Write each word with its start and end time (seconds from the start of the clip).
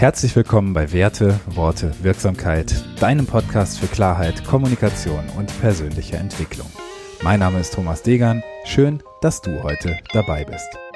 Herzlich 0.00 0.34
willkommen 0.34 0.72
bei 0.72 0.92
Werte, 0.92 1.38
Worte, 1.44 1.92
Wirksamkeit, 2.02 2.74
deinem 3.02 3.26
Podcast 3.26 3.80
für 3.80 3.86
Klarheit, 3.86 4.46
Kommunikation 4.46 5.28
und 5.36 5.52
persönliche 5.60 6.16
Entwicklung. 6.16 6.68
Mein 7.20 7.40
Name 7.40 7.60
ist 7.60 7.74
Thomas 7.74 8.02
Degan. 8.02 8.42
Schön, 8.64 9.02
dass 9.20 9.42
du 9.42 9.62
heute 9.62 9.98
dabei 10.14 10.46
bist. 10.46 10.89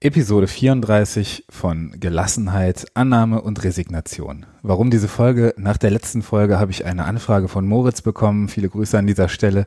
Episode 0.00 0.46
34 0.46 1.46
von 1.50 1.96
Gelassenheit, 1.98 2.86
Annahme 2.94 3.42
und 3.42 3.64
Resignation. 3.64 4.46
Warum 4.62 4.90
diese 4.90 5.08
Folge? 5.08 5.54
Nach 5.56 5.76
der 5.76 5.90
letzten 5.90 6.22
Folge 6.22 6.60
habe 6.60 6.70
ich 6.70 6.84
eine 6.84 7.04
Anfrage 7.04 7.48
von 7.48 7.66
Moritz 7.66 8.00
bekommen, 8.00 8.46
viele 8.46 8.68
Grüße 8.68 8.96
an 8.96 9.08
dieser 9.08 9.28
Stelle, 9.28 9.66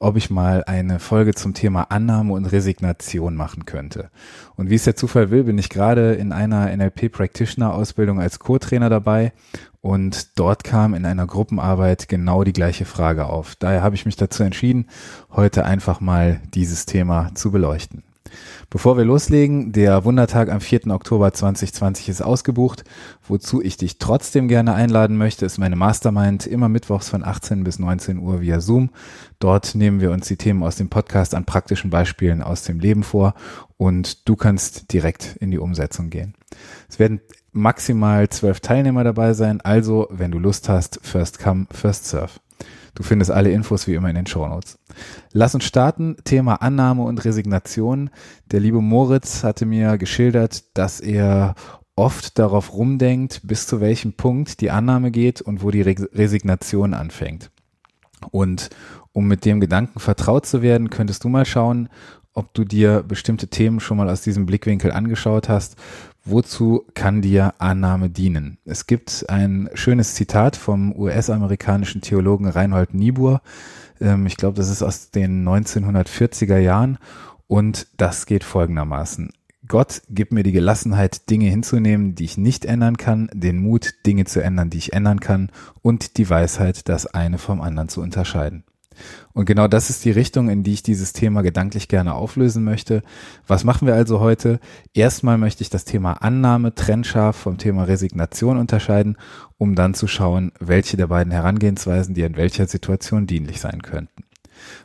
ob 0.00 0.16
ich 0.16 0.30
mal 0.30 0.64
eine 0.64 0.98
Folge 0.98 1.32
zum 1.32 1.54
Thema 1.54 1.92
Annahme 1.92 2.32
und 2.32 2.46
Resignation 2.46 3.36
machen 3.36 3.66
könnte. 3.66 4.10
Und 4.56 4.68
wie 4.68 4.74
es 4.74 4.82
der 4.82 4.96
Zufall 4.96 5.30
will, 5.30 5.44
bin 5.44 5.58
ich 5.58 5.68
gerade 5.68 6.14
in 6.14 6.32
einer 6.32 6.76
NLP 6.76 7.12
Practitioner 7.12 7.72
Ausbildung 7.72 8.20
als 8.20 8.40
Co-Trainer 8.40 8.90
dabei 8.90 9.32
und 9.80 10.40
dort 10.40 10.64
kam 10.64 10.92
in 10.92 11.06
einer 11.06 11.28
Gruppenarbeit 11.28 12.08
genau 12.08 12.42
die 12.42 12.52
gleiche 12.52 12.84
Frage 12.84 13.26
auf. 13.26 13.54
Daher 13.54 13.84
habe 13.84 13.94
ich 13.94 14.06
mich 14.06 14.16
dazu 14.16 14.42
entschieden, 14.42 14.88
heute 15.30 15.64
einfach 15.64 16.00
mal 16.00 16.40
dieses 16.52 16.84
Thema 16.84 17.30
zu 17.36 17.52
beleuchten. 17.52 18.02
Bevor 18.70 18.96
wir 18.96 19.04
loslegen, 19.04 19.72
der 19.72 20.04
Wundertag 20.04 20.50
am 20.50 20.60
4. 20.60 20.88
Oktober 20.88 21.32
2020 21.32 22.08
ist 22.08 22.22
ausgebucht. 22.22 22.84
Wozu 23.26 23.62
ich 23.62 23.76
dich 23.76 23.98
trotzdem 23.98 24.48
gerne 24.48 24.74
einladen 24.74 25.16
möchte, 25.16 25.46
ist 25.46 25.58
meine 25.58 25.76
Mastermind 25.76 26.46
immer 26.46 26.68
mittwochs 26.68 27.08
von 27.08 27.24
18 27.24 27.64
bis 27.64 27.78
19 27.78 28.18
Uhr 28.18 28.40
via 28.40 28.60
Zoom. 28.60 28.90
Dort 29.38 29.74
nehmen 29.74 30.00
wir 30.00 30.10
uns 30.10 30.28
die 30.28 30.36
Themen 30.36 30.62
aus 30.62 30.76
dem 30.76 30.88
Podcast 30.88 31.34
an 31.34 31.44
praktischen 31.44 31.90
Beispielen 31.90 32.42
aus 32.42 32.62
dem 32.62 32.80
Leben 32.80 33.02
vor 33.02 33.34
und 33.76 34.28
du 34.28 34.36
kannst 34.36 34.92
direkt 34.92 35.36
in 35.40 35.50
die 35.50 35.58
Umsetzung 35.58 36.10
gehen. 36.10 36.34
Es 36.88 36.98
werden 36.98 37.20
maximal 37.52 38.28
zwölf 38.28 38.60
Teilnehmer 38.60 39.04
dabei 39.04 39.32
sein, 39.32 39.60
also 39.60 40.08
wenn 40.10 40.30
du 40.30 40.38
Lust 40.38 40.68
hast, 40.68 41.00
first 41.02 41.38
come, 41.38 41.66
first 41.70 42.06
serve. 42.06 42.32
Du 42.98 43.04
findest 43.04 43.30
alle 43.30 43.52
Infos 43.52 43.86
wie 43.86 43.94
immer 43.94 44.08
in 44.08 44.16
den 44.16 44.26
Shownotes. 44.26 44.76
Lass 45.30 45.54
uns 45.54 45.62
starten. 45.62 46.16
Thema 46.24 46.54
Annahme 46.62 47.04
und 47.04 47.24
Resignation. 47.24 48.10
Der 48.50 48.58
liebe 48.58 48.80
Moritz 48.80 49.44
hatte 49.44 49.66
mir 49.66 49.98
geschildert, 49.98 50.76
dass 50.76 50.98
er 50.98 51.54
oft 51.94 52.40
darauf 52.40 52.72
rumdenkt, 52.74 53.42
bis 53.44 53.68
zu 53.68 53.80
welchem 53.80 54.14
Punkt 54.14 54.60
die 54.60 54.72
Annahme 54.72 55.12
geht 55.12 55.40
und 55.40 55.62
wo 55.62 55.70
die 55.70 55.82
Resignation 55.82 56.92
anfängt. 56.92 57.52
Und 58.32 58.68
um 59.12 59.28
mit 59.28 59.44
dem 59.44 59.60
Gedanken 59.60 60.00
vertraut 60.00 60.44
zu 60.44 60.60
werden, 60.60 60.90
könntest 60.90 61.22
du 61.22 61.28
mal 61.28 61.46
schauen, 61.46 61.88
ob 62.34 62.52
du 62.52 62.64
dir 62.64 63.04
bestimmte 63.04 63.46
Themen 63.46 63.78
schon 63.78 63.96
mal 63.96 64.10
aus 64.10 64.22
diesem 64.22 64.44
Blickwinkel 64.44 64.90
angeschaut 64.90 65.48
hast 65.48 65.76
Wozu 66.30 66.84
kann 66.92 67.22
dir 67.22 67.54
Annahme 67.56 68.10
dienen? 68.10 68.58
Es 68.66 68.86
gibt 68.86 69.24
ein 69.30 69.70
schönes 69.72 70.14
Zitat 70.14 70.56
vom 70.56 70.94
US-amerikanischen 70.94 72.02
Theologen 72.02 72.46
Reinhold 72.46 72.92
Niebuhr. 72.92 73.40
Ähm, 73.98 74.26
ich 74.26 74.36
glaube, 74.36 74.58
das 74.58 74.68
ist 74.68 74.82
aus 74.82 75.10
den 75.10 75.48
1940er 75.48 76.58
Jahren 76.58 76.98
und 77.46 77.86
das 77.96 78.26
geht 78.26 78.44
folgendermaßen. 78.44 79.30
Gott 79.66 80.02
gibt 80.10 80.32
mir 80.32 80.42
die 80.42 80.52
Gelassenheit, 80.52 81.30
Dinge 81.30 81.48
hinzunehmen, 81.48 82.14
die 82.14 82.24
ich 82.24 82.36
nicht 82.36 82.66
ändern 82.66 82.98
kann, 82.98 83.30
den 83.32 83.58
Mut, 83.58 83.94
Dinge 84.04 84.26
zu 84.26 84.42
ändern, 84.42 84.68
die 84.68 84.78
ich 84.78 84.92
ändern 84.92 85.20
kann 85.20 85.50
und 85.80 86.18
die 86.18 86.28
Weisheit, 86.28 86.90
das 86.90 87.06
eine 87.06 87.38
vom 87.38 87.62
anderen 87.62 87.88
zu 87.88 88.02
unterscheiden. 88.02 88.64
Und 89.32 89.44
genau 89.44 89.68
das 89.68 89.90
ist 89.90 90.04
die 90.04 90.10
Richtung, 90.10 90.48
in 90.48 90.62
die 90.62 90.72
ich 90.72 90.82
dieses 90.82 91.12
Thema 91.12 91.42
gedanklich 91.42 91.88
gerne 91.88 92.14
auflösen 92.14 92.64
möchte. 92.64 93.02
Was 93.46 93.64
machen 93.64 93.86
wir 93.86 93.94
also 93.94 94.20
heute? 94.20 94.60
Erstmal 94.94 95.38
möchte 95.38 95.62
ich 95.62 95.70
das 95.70 95.84
Thema 95.84 96.14
Annahme 96.14 96.74
trennscharf 96.74 97.36
vom 97.36 97.58
Thema 97.58 97.84
Resignation 97.84 98.58
unterscheiden, 98.58 99.16
um 99.56 99.74
dann 99.74 99.94
zu 99.94 100.06
schauen, 100.06 100.52
welche 100.60 100.96
der 100.96 101.08
beiden 101.08 101.32
Herangehensweisen 101.32 102.14
dir 102.14 102.26
in 102.26 102.36
welcher 102.36 102.66
Situation 102.66 103.26
dienlich 103.26 103.60
sein 103.60 103.82
könnten. 103.82 104.24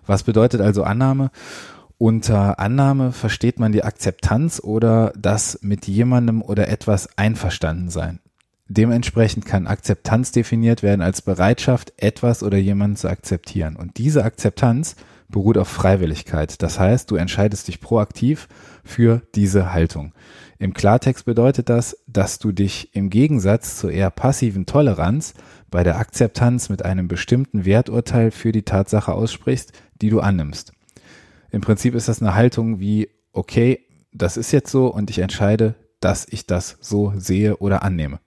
Was 0.05 0.23
bedeutet 0.23 0.61
also 0.61 0.83
Annahme? 0.83 1.31
Unter 1.97 2.59
Annahme 2.59 3.11
versteht 3.11 3.59
man 3.59 3.71
die 3.71 3.83
Akzeptanz 3.83 4.59
oder 4.61 5.13
das 5.17 5.59
mit 5.61 5.87
jemandem 5.87 6.41
oder 6.41 6.67
etwas 6.67 7.17
einverstanden 7.17 7.89
sein. 7.89 8.19
Dementsprechend 8.75 9.45
kann 9.45 9.67
Akzeptanz 9.67 10.31
definiert 10.31 10.81
werden 10.81 11.01
als 11.01 11.21
Bereitschaft, 11.21 11.93
etwas 11.97 12.41
oder 12.41 12.57
jemanden 12.57 12.95
zu 12.95 13.07
akzeptieren. 13.07 13.75
Und 13.75 13.99
diese 13.99 14.23
Akzeptanz 14.23 14.95
beruht 15.29 15.59
auf 15.59 15.67
Freiwilligkeit. 15.67 16.59
Das 16.63 16.79
heißt, 16.79 17.11
du 17.11 17.15
entscheidest 17.15 17.67
dich 17.67 17.81
proaktiv 17.81 18.47
für 18.83 19.21
diese 19.35 19.73
Haltung. 19.73 20.13
Im 20.57 20.73
Klartext 20.73 21.25
bedeutet 21.25 21.69
das, 21.69 21.97
dass 22.07 22.39
du 22.39 22.51
dich 22.51 22.95
im 22.95 23.11
Gegensatz 23.11 23.77
zur 23.77 23.91
eher 23.91 24.09
passiven 24.09 24.65
Toleranz 24.65 25.35
bei 25.69 25.83
der 25.83 25.99
Akzeptanz 25.99 26.69
mit 26.69 26.83
einem 26.83 27.07
bestimmten 27.07 27.65
Werturteil 27.65 28.31
für 28.31 28.51
die 28.51 28.63
Tatsache 28.63 29.13
aussprichst, 29.13 29.71
die 30.01 30.09
du 30.09 30.19
annimmst. 30.19 30.73
Im 31.51 31.61
Prinzip 31.61 31.93
ist 31.93 32.07
das 32.07 32.23
eine 32.23 32.33
Haltung 32.33 32.79
wie, 32.79 33.09
okay, 33.33 33.81
das 34.11 34.35
ist 34.35 34.51
jetzt 34.51 34.71
so 34.71 34.87
und 34.87 35.11
ich 35.11 35.19
entscheide, 35.19 35.75
dass 35.99 36.25
ich 36.27 36.47
das 36.47 36.77
so 36.81 37.13
sehe 37.15 37.57
oder 37.57 37.83
annehme. 37.83 38.19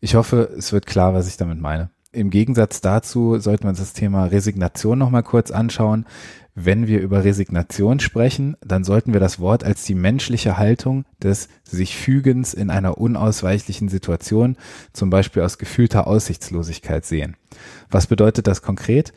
Ich 0.00 0.14
hoffe, 0.14 0.50
es 0.56 0.72
wird 0.72 0.86
klar, 0.86 1.14
was 1.14 1.28
ich 1.28 1.36
damit 1.36 1.60
meine. 1.60 1.90
Im 2.12 2.30
Gegensatz 2.30 2.80
dazu 2.80 3.38
sollte 3.38 3.66
man 3.66 3.76
das 3.76 3.92
Thema 3.92 4.24
Resignation 4.24 4.98
nochmal 4.98 5.22
kurz 5.22 5.50
anschauen. 5.50 6.06
Wenn 6.54 6.86
wir 6.86 7.00
über 7.02 7.24
Resignation 7.24 8.00
sprechen, 8.00 8.56
dann 8.64 8.84
sollten 8.84 9.12
wir 9.12 9.20
das 9.20 9.38
Wort 9.38 9.62
als 9.62 9.84
die 9.84 9.94
menschliche 9.94 10.56
Haltung 10.56 11.04
des 11.22 11.48
sich 11.62 11.94
Fügens 11.94 12.54
in 12.54 12.70
einer 12.70 12.96
unausweichlichen 12.96 13.90
Situation, 13.90 14.56
zum 14.94 15.10
Beispiel 15.10 15.42
aus 15.42 15.58
gefühlter 15.58 16.06
Aussichtslosigkeit 16.06 17.04
sehen. 17.04 17.36
Was 17.90 18.06
bedeutet 18.06 18.46
das 18.46 18.62
konkret? 18.62 19.12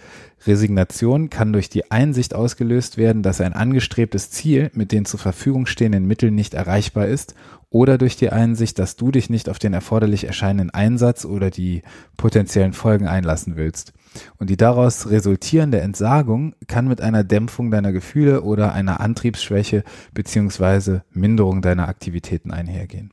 Resignation 0.48 1.30
kann 1.30 1.54
durch 1.54 1.70
die 1.70 1.92
Einsicht 1.92 2.34
ausgelöst 2.34 2.98
werden, 2.98 3.24
dass 3.24 3.42
ein 3.42 3.54
angestrebtes 3.54 4.32
Ziel 4.32 4.72
mit 4.74 4.92
den 4.92 5.06
zur 5.06 5.20
Verfügung 5.20 5.66
stehenden 5.66 6.06
Mitteln 6.06 6.36
nicht 6.36 6.54
erreichbar 6.54 7.08
ist 7.08 7.36
oder 7.70 7.98
durch 7.98 8.16
die 8.16 8.30
Einsicht, 8.30 8.80
dass 8.80 8.96
du 8.96 9.12
dich 9.12 9.30
nicht 9.30 9.50
auf 9.50 9.60
den 9.60 9.74
erforderlich 9.74 10.26
erscheinenden 10.26 10.72
Einsatz 10.72 11.26
oder 11.26 11.50
die 11.50 11.84
potenziellen 12.18 12.74
Folgen 12.74 13.08
einlassen 13.08 13.56
willst. 13.56 13.94
Und 14.38 14.50
die 14.50 14.58
daraus 14.58 15.10
resultierende 15.10 15.80
Entsagung 15.82 16.56
kann 16.68 16.88
mit 16.88 17.02
einer 17.02 17.24
Dämpfung 17.24 17.70
deiner 17.70 17.92
Gefühle 17.92 18.42
oder 18.42 18.74
einer 18.74 19.00
Antriebsschwäche 19.02 19.84
beziehungsweise 20.14 21.04
Minderung 21.12 21.62
deiner 21.62 21.88
Aktivitäten 21.88 22.52
einhergehen. 22.52 23.12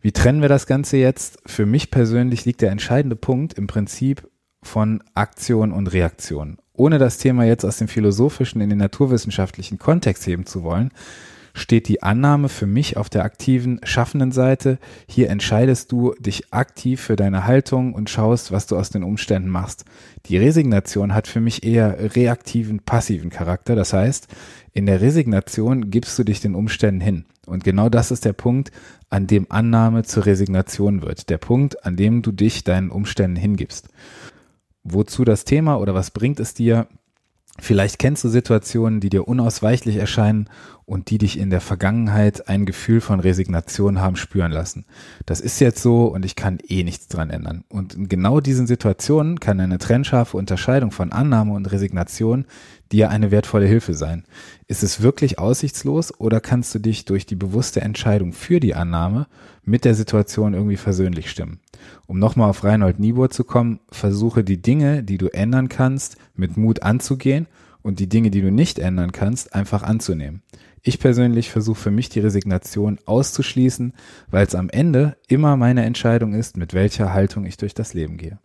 Wie 0.00 0.12
trennen 0.12 0.42
wir 0.42 0.48
das 0.48 0.66
Ganze 0.66 0.96
jetzt? 0.96 1.38
Für 1.46 1.66
mich 1.66 1.90
persönlich 1.90 2.44
liegt 2.44 2.62
der 2.62 2.70
entscheidende 2.70 3.16
Punkt 3.16 3.54
im 3.54 3.66
Prinzip 3.66 4.28
von 4.66 5.02
Aktion 5.14 5.72
und 5.72 5.86
Reaktion. 5.88 6.58
Ohne 6.74 6.98
das 6.98 7.16
Thema 7.16 7.44
jetzt 7.44 7.64
aus 7.64 7.78
dem 7.78 7.88
philosophischen 7.88 8.60
in 8.60 8.68
den 8.68 8.78
naturwissenschaftlichen 8.78 9.78
Kontext 9.78 10.26
heben 10.26 10.44
zu 10.44 10.62
wollen, 10.62 10.90
steht 11.56 11.88
die 11.88 12.02
Annahme 12.02 12.50
für 12.50 12.66
mich 12.66 12.98
auf 12.98 13.08
der 13.08 13.24
aktiven, 13.24 13.80
schaffenden 13.82 14.30
Seite. 14.30 14.78
Hier 15.08 15.30
entscheidest 15.30 15.90
du 15.90 16.14
dich 16.18 16.52
aktiv 16.52 17.00
für 17.00 17.16
deine 17.16 17.46
Haltung 17.46 17.94
und 17.94 18.10
schaust, 18.10 18.52
was 18.52 18.66
du 18.66 18.76
aus 18.76 18.90
den 18.90 19.02
Umständen 19.02 19.48
machst. 19.48 19.86
Die 20.26 20.36
Resignation 20.36 21.14
hat 21.14 21.26
für 21.26 21.40
mich 21.40 21.64
eher 21.64 22.14
reaktiven, 22.14 22.80
passiven 22.80 23.30
Charakter. 23.30 23.74
Das 23.74 23.94
heißt, 23.94 24.28
in 24.74 24.84
der 24.84 25.00
Resignation 25.00 25.90
gibst 25.90 26.18
du 26.18 26.24
dich 26.24 26.40
den 26.40 26.54
Umständen 26.54 27.00
hin. 27.00 27.24
Und 27.46 27.64
genau 27.64 27.88
das 27.88 28.10
ist 28.10 28.26
der 28.26 28.34
Punkt, 28.34 28.70
an 29.08 29.26
dem 29.26 29.46
Annahme 29.48 30.02
zur 30.02 30.26
Resignation 30.26 31.00
wird. 31.00 31.30
Der 31.30 31.38
Punkt, 31.38 31.86
an 31.86 31.96
dem 31.96 32.20
du 32.20 32.32
dich 32.32 32.64
deinen 32.64 32.90
Umständen 32.90 33.36
hingibst. 33.36 33.88
Wozu 34.88 35.24
das 35.24 35.44
Thema 35.44 35.76
oder 35.76 35.94
was 35.94 36.12
bringt 36.12 36.38
es 36.38 36.54
dir? 36.54 36.86
Vielleicht 37.58 37.98
kennst 37.98 38.22
du 38.22 38.28
Situationen, 38.28 39.00
die 39.00 39.08
dir 39.08 39.26
unausweichlich 39.26 39.96
erscheinen 39.96 40.48
und 40.86 41.10
die 41.10 41.18
dich 41.18 41.38
in 41.38 41.50
der 41.50 41.60
Vergangenheit 41.60 42.48
ein 42.48 42.64
Gefühl 42.64 43.00
von 43.00 43.18
Resignation 43.18 44.00
haben 44.00 44.14
spüren 44.14 44.52
lassen. 44.52 44.86
Das 45.26 45.40
ist 45.40 45.60
jetzt 45.60 45.82
so 45.82 46.06
und 46.06 46.24
ich 46.24 46.36
kann 46.36 46.58
eh 46.66 46.84
nichts 46.84 47.08
dran 47.08 47.30
ändern. 47.30 47.64
Und 47.68 47.94
in 47.94 48.08
genau 48.08 48.40
diesen 48.40 48.68
Situationen 48.68 49.40
kann 49.40 49.58
eine 49.58 49.78
trennscharfe 49.78 50.36
Unterscheidung 50.36 50.92
von 50.92 51.10
Annahme 51.10 51.54
und 51.54 51.70
Resignation 51.72 52.46
dir 52.92 53.10
eine 53.10 53.32
wertvolle 53.32 53.66
Hilfe 53.66 53.94
sein. 53.94 54.22
Ist 54.68 54.84
es 54.84 55.02
wirklich 55.02 55.40
aussichtslos 55.40 56.18
oder 56.20 56.40
kannst 56.40 56.72
du 56.76 56.78
dich 56.78 57.04
durch 57.04 57.26
die 57.26 57.34
bewusste 57.34 57.80
Entscheidung 57.80 58.32
für 58.32 58.60
die 58.60 58.76
Annahme 58.76 59.26
mit 59.64 59.84
der 59.84 59.96
Situation 59.96 60.54
irgendwie 60.54 60.76
versöhnlich 60.76 61.28
stimmen? 61.28 61.58
Um 62.06 62.20
nochmal 62.20 62.48
auf 62.48 62.62
Reinhold 62.62 63.00
Niebuhr 63.00 63.30
zu 63.30 63.42
kommen, 63.42 63.80
versuche 63.90 64.44
die 64.44 64.62
Dinge, 64.62 65.02
die 65.02 65.18
du 65.18 65.26
ändern 65.34 65.68
kannst, 65.68 66.16
mit 66.36 66.56
Mut 66.56 66.82
anzugehen 66.84 67.48
und 67.82 68.00
die 68.00 68.08
Dinge, 68.08 68.30
die 68.30 68.40
du 68.40 68.50
nicht 68.50 68.78
ändern 68.78 69.12
kannst, 69.12 69.54
einfach 69.54 69.82
anzunehmen. 69.82 70.42
Ich 70.88 71.00
persönlich 71.00 71.50
versuche 71.50 71.80
für 71.80 71.90
mich 71.90 72.10
die 72.10 72.20
Resignation 72.20 73.00
auszuschließen, 73.06 73.92
weil 74.30 74.46
es 74.46 74.54
am 74.54 74.70
Ende 74.70 75.16
immer 75.26 75.56
meine 75.56 75.84
Entscheidung 75.84 76.32
ist, 76.32 76.56
mit 76.56 76.74
welcher 76.74 77.12
Haltung 77.12 77.44
ich 77.44 77.56
durch 77.56 77.74
das 77.74 77.92
Leben 77.92 78.18
gehe. 78.18 78.38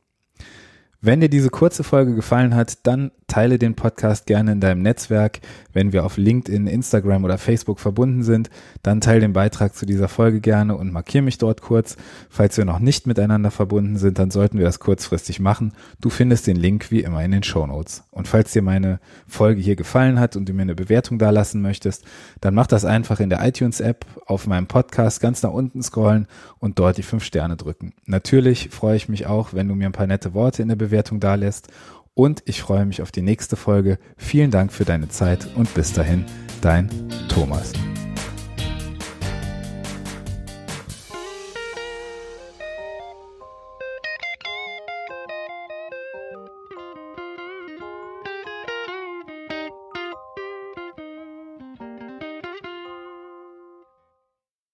Wenn 1.04 1.20
dir 1.20 1.30
diese 1.30 1.50
kurze 1.50 1.84
Folge 1.84 2.14
gefallen 2.14 2.54
hat, 2.54 2.86
dann 2.86 3.10
teile 3.26 3.58
den 3.58 3.74
Podcast 3.74 4.28
gerne 4.28 4.52
in 4.52 4.60
deinem 4.60 4.84
Netzwerk. 4.84 5.40
Wenn 5.74 5.94
wir 5.94 6.06
auf 6.06 6.18
LinkedIn, 6.18 6.68
Instagram 6.68 7.24
oder 7.24 7.40
Facebook 7.40 7.80
verbunden 7.80 8.22
sind, 8.22 8.52
dann 8.84 9.02
teile 9.02 9.22
den 9.22 9.34
Beitrag 9.34 9.74
zu 9.74 9.88
dieser 9.88 10.10
Folge 10.10 10.42
gerne 10.42 10.76
und 10.76 10.92
markiere 10.92 11.24
mich 11.24 11.40
dort 11.40 11.62
kurz. 11.62 11.98
Falls 12.30 12.58
wir 12.58 12.66
noch 12.66 12.78
nicht 12.78 13.08
miteinander 13.08 13.50
verbunden 13.50 13.98
sind, 13.98 14.20
dann 14.20 14.30
sollten 14.30 14.60
wir 14.60 14.66
das 14.66 14.80
kurzfristig 14.80 15.40
machen. 15.40 15.74
Du 16.02 16.12
findest 16.12 16.46
den 16.46 16.58
Link 16.58 16.92
wie 16.92 17.00
immer 17.00 17.24
in 17.24 17.32
den 17.32 17.42
Show 17.42 17.66
Notes. 17.66 18.04
Und 18.12 18.28
falls 18.28 18.52
dir 18.52 18.62
meine 18.62 19.00
Folge 19.26 19.62
hier 19.62 19.76
gefallen 19.76 20.20
hat 20.20 20.36
und 20.36 20.48
du 20.48 20.54
mir 20.54 20.64
eine 20.64 20.76
Bewertung 20.76 21.18
dalassen 21.18 21.64
möchtest, 21.64 22.04
dann 22.42 22.54
mach 22.54 22.68
das 22.68 22.86
einfach 22.86 23.20
in 23.20 23.32
der 23.32 23.44
iTunes-App 23.44 24.06
auf 24.28 24.46
meinem 24.46 24.68
Podcast 24.68 25.20
ganz 25.20 25.42
nach 25.42 25.52
unten 25.52 25.82
scrollen 25.82 26.28
und 26.60 26.78
dort 26.78 26.98
die 26.98 27.04
fünf 27.04 27.24
Sterne 27.24 27.58
drücken. 27.58 27.94
Natürlich 28.06 28.70
freue 28.70 28.98
ich 28.98 29.10
mich 29.10 29.26
auch, 29.26 29.54
wenn 29.54 29.68
du 29.68 29.74
mir 29.74 29.88
ein 29.88 29.94
paar 29.94 30.06
nette 30.06 30.36
Worte 30.36 30.62
in 30.62 30.68
der 30.68 30.76
Bewertung 30.92 31.20
dalässt 31.20 31.70
und 32.14 32.44
ich 32.46 32.62
freue 32.62 32.86
mich 32.86 33.02
auf 33.02 33.12
die 33.12 33.22
nächste 33.22 33.56
Folge. 33.56 33.98
Vielen 34.18 34.52
Dank 34.52 34.72
für 34.72 34.86
deine 34.86 35.10
Zeit 35.10 35.48
und 35.56 35.74
bis 35.74 35.94
dahin, 35.94 36.26
dein 36.62 36.90
Thomas. 37.30 37.74